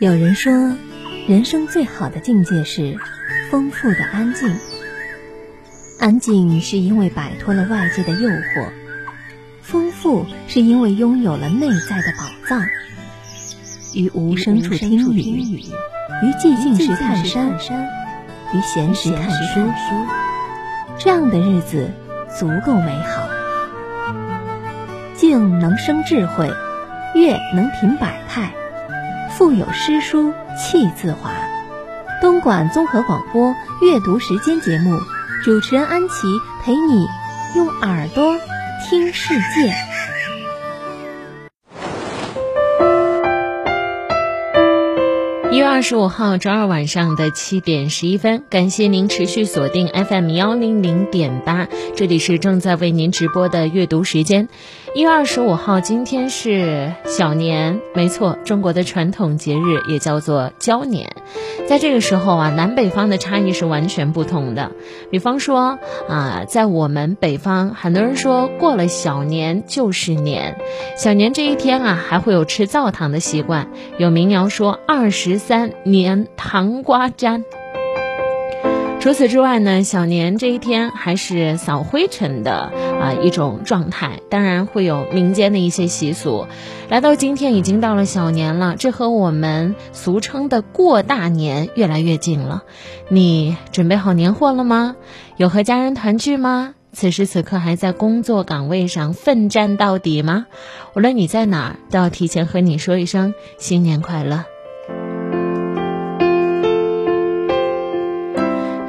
[0.00, 0.52] 有人说，
[1.28, 2.98] 人生最好的境界是
[3.48, 4.52] 丰富的安静。
[6.00, 8.72] 安静是因为摆脱了外界的诱惑，
[9.62, 12.60] 丰富是因为拥有了内在的宝藏。
[13.94, 17.56] 于无声处听雨，于寂静时看山，
[18.52, 19.64] 于闲时看书，
[20.98, 21.88] 这样的日子
[22.36, 23.28] 足够美好。
[25.14, 26.52] 静能生智慧，
[27.14, 28.52] 悦能品百态。
[29.36, 31.32] 腹有诗书气自华。
[32.22, 33.52] 东莞综合广播
[33.82, 34.96] 阅读时间节目，
[35.44, 37.08] 主持人安琪陪你
[37.56, 38.38] 用耳朵
[38.88, 39.74] 听世界。
[45.64, 54.50] 月二十五号周二晚上的七点十一分，感谢您持续锁定 FM 幺零零点八，这里是正在为您直播的阅读时间。
[54.94, 61.16] 一月二十五号，今天是小年，没错，中国的传统节日也叫做交年。
[61.66, 64.70] 在这个时候啊，南北方的差异是完全不同的。
[65.10, 65.78] 比方说
[66.08, 70.58] 啊，在我们北方，很多人说过了小年就是年，
[70.98, 73.70] 小年这一天啊，还会有吃灶糖的习惯。
[73.96, 75.53] 有民谣说二十三
[75.84, 77.44] 年糖瓜粘。
[79.00, 86.46] 除此之外呢，小年这一天还是扫灰尘的啊一种状态，当然会有民间的一些习俗。
[86.88, 92.62] 来到今天已经到了小年了，这和我们俗称的过大年越来越近了。
[93.10, 94.96] 你准备好年货了吗？
[95.36, 96.74] 有和家人团聚吗？
[96.94, 100.46] 此时此刻还在工作岗位上奋战到底吗？
[100.96, 104.44] 无论你在哪儿，都要提前和你说一声新年快乐。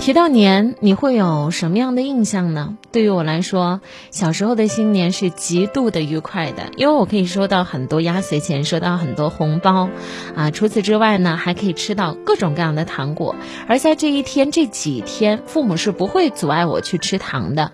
[0.06, 2.78] 提到年，你会有什么样的印象呢？
[2.92, 9.90] 对于我来说，小时候的新年是极度的愉快的，因为我可以收到很多压岁钱，收到很多红包，
[10.36, 13.36] 啊，除此之外呢，还可以吃到各种各样的糖果。
[13.68, 17.72] 而在这一天、这几天，父母是不会阻碍我去吃糖的。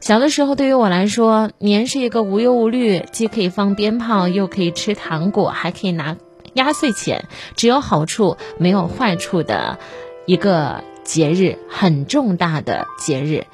[0.00, 6.18] 小的时候，对于我来说，年是一个无忧无虑，既可以放鞭炮，又可以吃糖果，还可以拿
[6.52, 7.24] 压岁钱，
[7.56, 9.78] 只有好处没有坏处的
[10.26, 10.84] 一个。
[11.04, 13.46] 节日很重大的节日，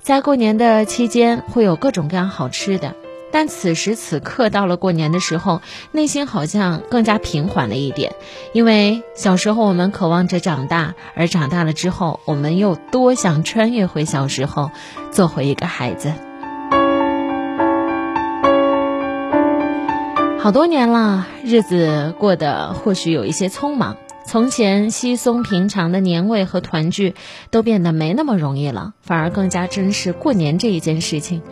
[0.00, 2.94] 在过年的期间会有各种各样好吃的，
[3.32, 5.62] 但此时此刻到了过年的时候，
[5.92, 8.14] 内心好像更加平缓了一点，
[8.52, 14.70] 因为小时候我们渴望着长大，而长大了之后，我们又多想穿越回小时候，
[15.10, 16.12] 做回一个孩子。
[20.38, 23.96] 好多年了，日子过得或许有一些匆忙。
[24.30, 27.16] 从前稀松平常的年味和团聚，
[27.50, 31.42] 都变得没那么容易了，反而更加珍视过年这一件事情。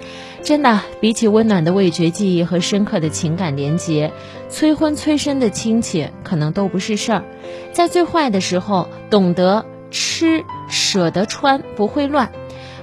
[0.44, 4.12] 真的，比起温暖的味觉记忆和深刻的情感连结，
[4.48, 7.24] 催婚催生的亲戚可能都不是事儿。
[7.72, 12.30] 在最坏的时候，懂得吃，舍得穿，不会乱。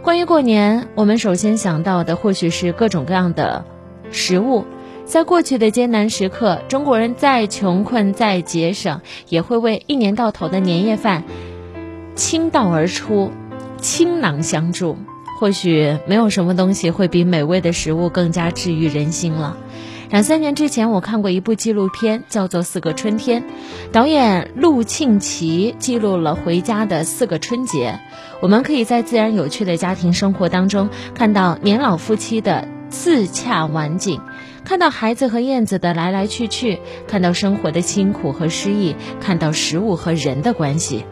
[0.01, 3.63] 关于过年，我们首先想到的或许是各种各样的
[4.11, 4.65] 食物。
[5.05, 11.23] 在过去的艰难时刻，中国人再穷困再节省，也会为一年到头的年夜饭
[12.15, 13.31] 倾倒而出，
[13.79, 14.97] 倾囊相助。
[15.39, 19.57] 或许没有什么东西会比美味的食物更加治愈人心了。
[20.09, 23.41] 两三年之前，我看过一部纪录片，叫做《四个春天》，
[23.91, 27.99] 导演陆庆奇记录了回家的四个春节。
[28.41, 34.21] 我们可以在自然有趣的家庭生活当中，看到年老夫妻的自洽晚景。
[34.63, 41.05] 看到孩子和燕子的来来去去，看到生活的辛苦和失意，看到食物和人的关系。